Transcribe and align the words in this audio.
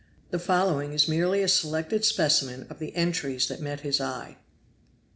The 0.31 0.39
following 0.39 0.93
is 0.93 1.07
merely 1.07 1.43
a 1.43 1.47
selected 1.47 2.03
specimen 2.03 2.65
of 2.71 2.79
the 2.79 2.95
entries 2.95 3.47
that 3.49 3.61
met 3.61 3.81
his 3.81 4.01
eye: 4.01 4.37
MR. 4.39 4.43